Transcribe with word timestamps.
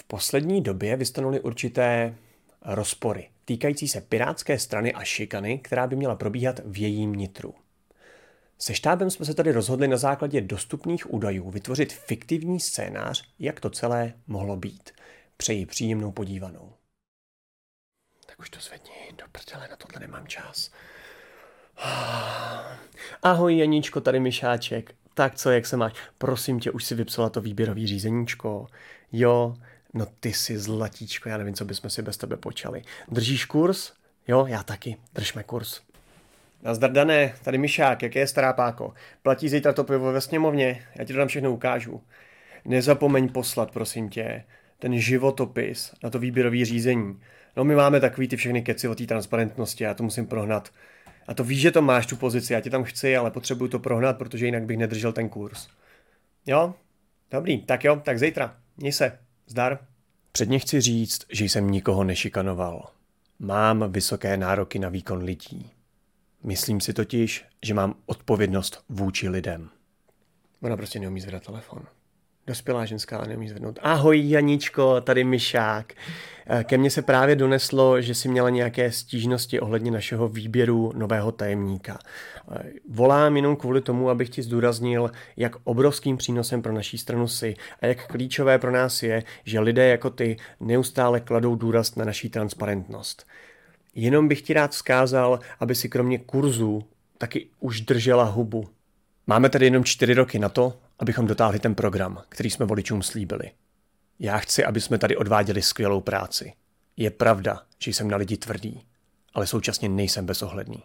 V 0.00 0.04
poslední 0.04 0.62
době 0.62 0.96
vystanuly 0.96 1.40
určité 1.40 2.14
rozpory 2.62 3.30
týkající 3.44 3.88
se 3.88 4.00
pirátské 4.00 4.58
strany 4.58 4.92
a 4.92 5.04
šikany, 5.04 5.58
která 5.58 5.86
by 5.86 5.96
měla 5.96 6.16
probíhat 6.16 6.60
v 6.64 6.80
jejím 6.80 7.12
nitru. 7.12 7.54
Se 8.58 8.74
štábem 8.74 9.10
jsme 9.10 9.26
se 9.26 9.34
tady 9.34 9.52
rozhodli 9.52 9.88
na 9.88 9.96
základě 9.96 10.40
dostupných 10.40 11.14
údajů 11.14 11.50
vytvořit 11.50 11.92
fiktivní 11.92 12.60
scénář, 12.60 13.24
jak 13.38 13.60
to 13.60 13.70
celé 13.70 14.12
mohlo 14.26 14.56
být. 14.56 14.90
Přeji 15.36 15.66
příjemnou 15.66 16.12
podívanou. 16.12 16.72
Tak 18.26 18.38
už 18.38 18.50
to 18.50 18.60
zvedni, 18.60 18.92
do 19.18 19.24
prdele, 19.32 19.68
na 19.68 19.76
tohle 19.76 20.00
nemám 20.00 20.26
čas. 20.26 20.70
Ahoj 23.22 23.58
Janíčko, 23.58 24.00
tady 24.00 24.20
Myšáček. 24.20 24.94
Tak 25.14 25.34
co, 25.34 25.50
jak 25.50 25.66
se 25.66 25.76
máš? 25.76 25.92
Prosím 26.18 26.60
tě, 26.60 26.70
už 26.70 26.84
si 26.84 26.94
vypsala 26.94 27.30
to 27.30 27.40
výběrový 27.40 27.86
řízeníčko. 27.86 28.66
Jo, 29.12 29.56
no 29.94 30.06
ty 30.20 30.32
si 30.32 30.58
zlatíčko, 30.58 31.28
já 31.28 31.38
nevím, 31.38 31.54
co 31.54 31.64
bychom 31.64 31.90
si 31.90 32.02
bez 32.02 32.16
tebe 32.16 32.36
počali. 32.36 32.82
Držíš 33.08 33.44
kurz? 33.44 33.92
Jo, 34.28 34.46
já 34.46 34.62
taky. 34.62 34.96
Držme 35.14 35.42
kurz. 35.42 35.80
Nazdar 36.62 36.92
Dané, 36.92 37.34
tady 37.42 37.58
Myšák, 37.58 38.02
jaké 38.02 38.18
je 38.18 38.26
stará 38.26 38.52
páko. 38.52 38.94
Platí 39.22 39.48
zítra 39.48 39.72
to 39.72 39.84
pivo 39.84 40.12
ve 40.12 40.20
sněmovně, 40.20 40.86
já 40.94 41.04
ti 41.04 41.12
to 41.12 41.18
tam 41.18 41.28
všechno 41.28 41.52
ukážu. 41.52 42.02
Nezapomeň 42.64 43.28
poslat, 43.28 43.70
prosím 43.70 44.08
tě, 44.08 44.44
ten 44.78 44.98
životopis 44.98 45.94
na 46.02 46.10
to 46.10 46.18
výběrový 46.18 46.64
řízení. 46.64 47.20
No 47.56 47.64
my 47.64 47.74
máme 47.74 48.00
takový 48.00 48.28
ty 48.28 48.36
všechny 48.36 48.62
keci 48.62 48.88
o 48.88 48.94
té 48.94 49.06
transparentnosti, 49.06 49.84
já 49.84 49.94
to 49.94 50.02
musím 50.02 50.26
prohnat. 50.26 50.72
A 51.26 51.34
to 51.34 51.44
víš, 51.44 51.60
že 51.60 51.70
to 51.70 51.82
máš 51.82 52.06
tu 52.06 52.16
pozici, 52.16 52.52
já 52.52 52.60
ti 52.60 52.70
tam 52.70 52.84
chci, 52.84 53.16
ale 53.16 53.30
potřebuju 53.30 53.70
to 53.70 53.78
prohnat, 53.78 54.18
protože 54.18 54.46
jinak 54.46 54.62
bych 54.62 54.78
nedržel 54.78 55.12
ten 55.12 55.28
kurz. 55.28 55.68
Jo? 56.46 56.74
Dobrý, 57.30 57.62
tak 57.62 57.84
jo, 57.84 58.00
tak 58.04 58.18
zítra. 58.18 58.56
Měj 58.76 58.92
se. 58.92 59.18
Zdar. 59.46 59.89
Předně 60.32 60.58
chci 60.58 60.80
říct, 60.80 61.22
že 61.32 61.44
jsem 61.44 61.70
nikoho 61.70 62.04
nešikanoval. 62.04 62.90
Mám 63.38 63.92
vysoké 63.92 64.36
nároky 64.36 64.78
na 64.78 64.88
výkon 64.88 65.24
lidí. 65.24 65.70
Myslím 66.42 66.80
si 66.80 66.92
totiž, 66.92 67.44
že 67.62 67.74
mám 67.74 67.94
odpovědnost 68.06 68.84
vůči 68.88 69.28
lidem. 69.28 69.70
Ona 70.62 70.76
prostě 70.76 70.98
neumí 70.98 71.20
zvedat 71.20 71.46
telefon. 71.46 71.86
Dospělá 72.46 72.84
ženská 72.84 73.24
neumí 73.24 73.48
zvednout. 73.48 73.78
Ahoj 73.82 74.30
Janíčko, 74.30 75.00
tady 75.00 75.24
Myšák. 75.24 75.92
Eh, 76.46 76.64
ke 76.64 76.78
mně 76.78 76.90
se 76.90 77.02
právě 77.02 77.36
doneslo, 77.36 78.00
že 78.00 78.14
si 78.14 78.28
měla 78.28 78.50
nějaké 78.50 78.92
stížnosti 78.92 79.60
ohledně 79.60 79.90
našeho 79.90 80.28
výběru 80.28 80.92
nového 80.96 81.32
tajemníka. 81.32 81.98
Eh, 82.52 82.72
volám 82.90 83.36
jenom 83.36 83.56
kvůli 83.56 83.80
tomu, 83.80 84.10
abych 84.10 84.30
ti 84.30 84.42
zdůraznil, 84.42 85.10
jak 85.36 85.56
obrovským 85.64 86.16
přínosem 86.16 86.62
pro 86.62 86.72
naší 86.72 86.98
stranu 86.98 87.28
si 87.28 87.54
a 87.80 87.86
jak 87.86 88.06
klíčové 88.06 88.58
pro 88.58 88.70
nás 88.70 89.02
je, 89.02 89.22
že 89.44 89.60
lidé 89.60 89.88
jako 89.88 90.10
ty 90.10 90.36
neustále 90.60 91.20
kladou 91.20 91.54
důraz 91.54 91.94
na 91.94 92.04
naší 92.04 92.28
transparentnost. 92.28 93.26
Jenom 93.94 94.28
bych 94.28 94.42
ti 94.42 94.52
rád 94.52 94.70
vzkázal, 94.70 95.40
aby 95.60 95.74
si 95.74 95.88
kromě 95.88 96.18
kurzu 96.18 96.82
taky 97.18 97.48
už 97.60 97.80
držela 97.80 98.24
hubu. 98.24 98.68
Máme 99.26 99.48
tady 99.48 99.66
jenom 99.66 99.84
čtyři 99.84 100.14
roky 100.14 100.38
na 100.38 100.48
to, 100.48 100.72
abychom 101.00 101.26
dotáhli 101.26 101.58
ten 101.58 101.74
program, 101.74 102.22
který 102.28 102.50
jsme 102.50 102.66
voličům 102.66 103.02
slíbili. 103.02 103.50
Já 104.18 104.38
chci, 104.38 104.64
aby 104.64 104.80
jsme 104.80 104.98
tady 104.98 105.16
odváděli 105.16 105.62
skvělou 105.62 106.00
práci. 106.00 106.52
Je 106.96 107.10
pravda, 107.10 107.62
že 107.78 107.90
jsem 107.90 108.08
na 108.08 108.16
lidi 108.16 108.36
tvrdý, 108.36 108.86
ale 109.34 109.46
současně 109.46 109.88
nejsem 109.88 110.26
bezohledný. 110.26 110.82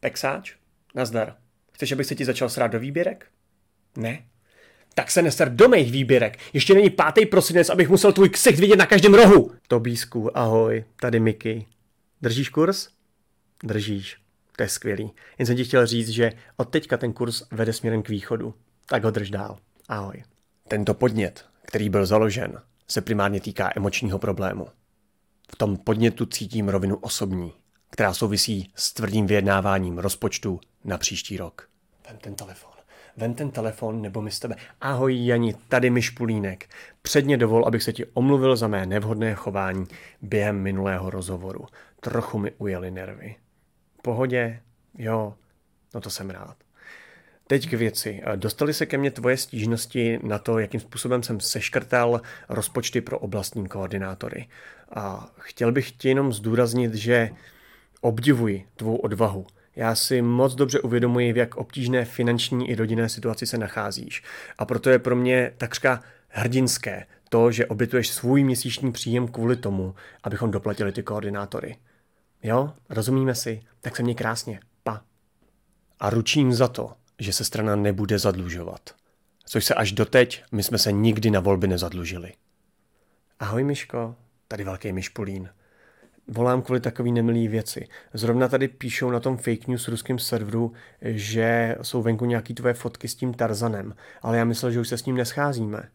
Pexáč? 0.00 0.54
Nazdar. 0.94 1.36
Chceš, 1.72 1.92
abych 1.92 2.06
se 2.06 2.14
ti 2.14 2.24
začal 2.24 2.48
srát 2.48 2.68
do 2.68 2.80
výběrek? 2.80 3.26
Ne. 3.96 4.26
Tak 4.94 5.10
se 5.10 5.22
neser 5.22 5.54
do 5.54 5.68
mých 5.68 5.92
výběrek. 5.92 6.38
Ještě 6.52 6.74
není 6.74 6.90
pátý 6.90 7.26
prosinec, 7.26 7.70
abych 7.70 7.88
musel 7.88 8.12
tvůj 8.12 8.28
ksicht 8.28 8.58
vidět 8.58 8.76
na 8.76 8.86
každém 8.86 9.14
rohu. 9.14 9.52
Tobísku, 9.68 10.38
ahoj, 10.38 10.84
tady 11.00 11.20
Miky. 11.20 11.66
Držíš 12.22 12.48
kurz? 12.48 12.88
Držíš. 13.64 14.16
To 14.56 14.62
je 14.62 14.68
skvělý. 14.68 15.10
Jen 15.38 15.46
jsem 15.46 15.56
ti 15.56 15.64
chtěl 15.64 15.86
říct, 15.86 16.08
že 16.08 16.32
od 16.56 16.64
teďka 16.64 16.96
ten 16.96 17.12
kurz 17.12 17.42
vede 17.50 17.72
směrem 17.72 18.02
k 18.02 18.08
východu. 18.08 18.54
Tak 18.90 19.04
ho 19.04 19.10
drž 19.10 19.30
dál. 19.30 19.58
Ahoj. 19.88 20.22
Tento 20.68 20.94
podnět, 20.94 21.44
který 21.62 21.88
byl 21.88 22.06
založen, 22.06 22.62
se 22.88 23.00
primárně 23.00 23.40
týká 23.40 23.70
emočního 23.76 24.18
problému. 24.18 24.68
V 25.52 25.56
tom 25.56 25.76
podnětu 25.76 26.26
cítím 26.26 26.68
rovinu 26.68 26.96
osobní, 26.96 27.52
která 27.90 28.14
souvisí 28.14 28.72
s 28.74 28.92
tvrdým 28.92 29.26
vyjednáváním 29.26 29.98
rozpočtu 29.98 30.60
na 30.84 30.98
příští 30.98 31.36
rok. 31.36 31.68
Vem 32.08 32.18
ten 32.18 32.34
telefon. 32.34 32.72
Vem 33.16 33.34
ten 33.34 33.50
telefon 33.50 34.02
nebo 34.02 34.22
mi 34.22 34.30
z 34.30 34.38
tebe. 34.38 34.56
Ahoj 34.80 35.26
Jani, 35.26 35.54
tady 35.68 35.90
mi 35.90 36.02
Špulínek. 36.02 36.68
Předně 37.02 37.36
dovol, 37.36 37.64
abych 37.66 37.82
se 37.82 37.92
ti 37.92 38.06
omluvil 38.06 38.56
za 38.56 38.68
mé 38.68 38.86
nevhodné 38.86 39.34
chování 39.34 39.86
během 40.22 40.62
minulého 40.62 41.10
rozhovoru. 41.10 41.66
Trochu 42.00 42.38
mi 42.38 42.52
ujeli 42.58 42.90
nervy. 42.90 43.36
Pohodě? 44.02 44.62
Jo, 44.98 45.34
no 45.94 46.00
to 46.00 46.10
jsem 46.10 46.30
rád. 46.30 46.56
Teď 47.48 47.70
k 47.70 47.72
věci. 47.72 48.22
Dostali 48.36 48.74
se 48.74 48.86
ke 48.86 48.98
mně 48.98 49.10
tvoje 49.10 49.36
stížnosti 49.36 50.20
na 50.22 50.38
to, 50.38 50.58
jakým 50.58 50.80
způsobem 50.80 51.22
jsem 51.22 51.40
seškrtal 51.40 52.20
rozpočty 52.48 53.00
pro 53.00 53.18
oblastní 53.18 53.68
koordinátory. 53.68 54.48
A 54.94 55.30
chtěl 55.38 55.72
bych 55.72 55.92
ti 55.92 56.08
jenom 56.08 56.32
zdůraznit, 56.32 56.94
že 56.94 57.30
obdivuji 58.00 58.66
tvou 58.76 58.96
odvahu. 58.96 59.46
Já 59.76 59.94
si 59.94 60.22
moc 60.22 60.54
dobře 60.54 60.80
uvědomuji, 60.80 61.32
v 61.32 61.36
jak 61.36 61.56
obtížné 61.56 62.04
finanční 62.04 62.70
i 62.70 62.74
rodinné 62.74 63.08
situaci 63.08 63.46
se 63.46 63.58
nacházíš. 63.58 64.22
A 64.58 64.64
proto 64.64 64.90
je 64.90 64.98
pro 64.98 65.16
mě 65.16 65.52
takřka 65.56 66.02
hrdinské 66.28 67.06
to, 67.28 67.52
že 67.52 67.66
obětuješ 67.66 68.10
svůj 68.10 68.44
měsíční 68.44 68.92
příjem 68.92 69.28
kvůli 69.28 69.56
tomu, 69.56 69.94
abychom 70.22 70.50
doplatili 70.50 70.92
ty 70.92 71.02
koordinátory. 71.02 71.76
Jo, 72.42 72.72
rozumíme 72.88 73.34
si, 73.34 73.62
tak 73.80 73.96
se 73.96 74.02
mě 74.02 74.14
krásně. 74.14 74.60
Pa. 74.82 75.02
A 76.00 76.10
ručím 76.10 76.52
za 76.52 76.68
to, 76.68 76.92
že 77.18 77.32
se 77.32 77.44
strana 77.44 77.76
nebude 77.76 78.18
zadlužovat. 78.18 78.94
Což 79.44 79.64
se 79.64 79.74
až 79.74 79.92
doteď, 79.92 80.44
my 80.52 80.62
jsme 80.62 80.78
se 80.78 80.92
nikdy 80.92 81.30
na 81.30 81.40
volby 81.40 81.68
nezadlužili. 81.68 82.32
Ahoj 83.40 83.64
Miško, 83.64 84.16
tady 84.48 84.64
velký 84.64 84.92
Mišpolín. 84.92 85.48
Volám 86.28 86.62
kvůli 86.62 86.80
takový 86.80 87.12
nemilý 87.12 87.48
věci. 87.48 87.88
Zrovna 88.14 88.48
tady 88.48 88.68
píšou 88.68 89.10
na 89.10 89.20
tom 89.20 89.36
fake 89.36 89.66
news 89.66 89.88
ruském 89.88 90.18
serveru, 90.18 90.72
že 91.02 91.76
jsou 91.82 92.02
venku 92.02 92.24
nějaký 92.24 92.54
tvoje 92.54 92.74
fotky 92.74 93.08
s 93.08 93.14
tím 93.14 93.34
Tarzanem, 93.34 93.94
ale 94.22 94.38
já 94.38 94.44
myslel, 94.44 94.72
že 94.72 94.80
už 94.80 94.88
se 94.88 94.98
s 94.98 95.04
ním 95.04 95.16
nescházíme. 95.16 95.88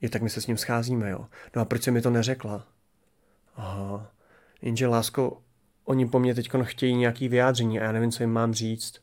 Je 0.00 0.08
tak 0.08 0.22
my 0.22 0.30
se 0.30 0.40
s 0.40 0.46
ním 0.46 0.56
scházíme, 0.56 1.10
jo. 1.10 1.26
No 1.56 1.62
a 1.62 1.64
proč 1.64 1.82
se 1.82 1.90
mi 1.90 2.00
to 2.00 2.10
neřekla? 2.10 2.66
Aha, 3.56 4.12
jenže 4.62 4.86
lásko, 4.86 5.42
oni 5.84 6.06
po 6.06 6.18
mně 6.18 6.34
teď 6.34 6.50
chtějí 6.62 6.96
nějaký 6.96 7.28
vyjádření 7.28 7.80
a 7.80 7.84
já 7.84 7.92
nevím, 7.92 8.10
co 8.10 8.22
jim 8.22 8.30
mám 8.30 8.54
říct. 8.54 9.00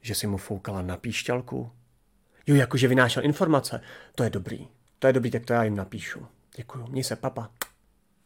Že 0.00 0.14
si 0.14 0.26
mu 0.26 0.36
foukala 0.36 0.82
na 0.82 0.96
píšťalku? 0.96 1.70
Jo, 2.46 2.54
jakože 2.54 2.88
vynášel 2.88 3.24
informace. 3.24 3.80
To 4.14 4.24
je 4.24 4.30
dobrý. 4.30 4.68
To 4.98 5.06
je 5.06 5.12
dobrý, 5.12 5.30
tak 5.30 5.44
to 5.44 5.52
já 5.52 5.64
jim 5.64 5.76
napíšu. 5.76 6.26
Děkuju. 6.56 6.86
Měj 6.86 7.04
se, 7.04 7.16
papa. 7.16 7.50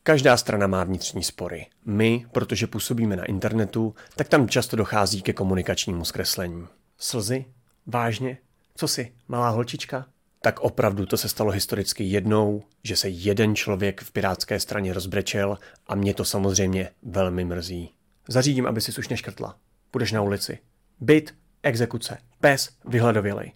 Každá 0.02 0.36
strana 0.36 0.66
má 0.66 0.84
vnitřní 0.84 1.22
spory. 1.22 1.66
My, 1.84 2.26
protože 2.32 2.66
působíme 2.66 3.16
na 3.16 3.24
internetu, 3.24 3.94
tak 4.16 4.28
tam 4.28 4.48
často 4.48 4.76
dochází 4.76 5.22
ke 5.22 5.32
komunikačnímu 5.32 6.04
zkreslení. 6.04 6.66
Slzy? 6.98 7.44
Vážně? 7.86 8.38
Co 8.76 8.88
si, 8.88 9.12
malá 9.28 9.48
holčička? 9.48 10.06
Tak 10.40 10.60
opravdu 10.60 11.06
to 11.06 11.16
se 11.16 11.28
stalo 11.28 11.50
historicky 11.50 12.04
jednou, 12.04 12.62
že 12.82 12.96
se 12.96 13.08
jeden 13.08 13.56
člověk 13.56 14.00
v 14.00 14.12
pirátské 14.12 14.60
straně 14.60 14.92
rozbrečel 14.92 15.58
a 15.86 15.94
mě 15.94 16.14
to 16.14 16.24
samozřejmě 16.24 16.90
velmi 17.02 17.44
mrzí. 17.44 17.90
Zařídím, 18.28 18.66
aby 18.66 18.80
si 18.80 18.98
už 18.98 19.08
neškrtla. 19.08 19.58
Půjdeš 19.90 20.12
na 20.12 20.22
ulici. 20.22 20.58
Byt, 21.00 21.34
exekuce, 21.64 22.18
pes, 22.40 22.70
vyhladovělej. 22.84 23.52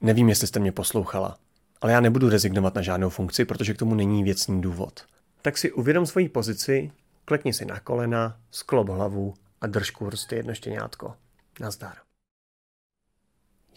Nevím, 0.00 0.28
jestli 0.28 0.46
jste 0.46 0.60
mě 0.60 0.72
poslouchala, 0.72 1.38
ale 1.80 1.92
já 1.92 2.00
nebudu 2.00 2.28
rezignovat 2.28 2.74
na 2.74 2.82
žádnou 2.82 3.10
funkci, 3.10 3.44
protože 3.44 3.74
k 3.74 3.78
tomu 3.78 3.94
není 3.94 4.24
věcný 4.24 4.62
důvod. 4.62 5.06
Tak 5.42 5.58
si 5.58 5.72
uvědom 5.72 6.06
svoji 6.06 6.28
pozici, 6.28 6.92
klekni 7.24 7.52
si 7.52 7.64
na 7.64 7.80
kolena, 7.80 8.40
sklop 8.50 8.88
hlavu 8.88 9.34
a 9.60 9.66
drž 9.66 9.90
kurz 9.90 10.26
ty 10.26 10.36
jedno 10.36 10.54
štěňátko. 10.54 11.14
Nazdar. 11.60 11.96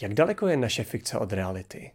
Jak 0.01 0.13
daleko 0.13 0.47
je 0.47 0.57
naše 0.57 0.83
fikce 0.83 1.17
od 1.17 1.33
reality? 1.33 1.91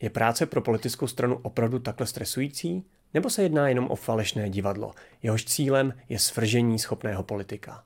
Je 0.00 0.10
práce 0.10 0.46
pro 0.46 0.62
politickou 0.62 1.06
stranu 1.06 1.40
opravdu 1.42 1.78
takhle 1.78 2.06
stresující? 2.06 2.84
Nebo 3.14 3.30
se 3.30 3.42
jedná 3.42 3.68
jenom 3.68 3.86
o 3.90 3.96
falešné 3.96 4.50
divadlo, 4.50 4.92
jehož 5.22 5.44
cílem 5.44 5.94
je 6.08 6.18
svržení 6.18 6.78
schopného 6.78 7.22
politika? 7.22 7.84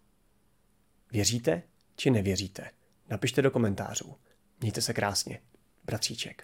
Věříte 1.13 1.63
či 1.97 2.11
nevěříte? 2.11 2.71
Napište 3.11 3.43
do 3.43 3.51
komentářů. 3.51 4.17
Mějte 4.61 4.81
se 4.81 4.93
krásně. 4.95 5.41
Bratříček. 5.85 6.43